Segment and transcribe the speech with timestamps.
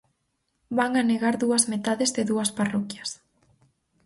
[0.79, 3.09] Van anegar dúas metades de dúas parroquias.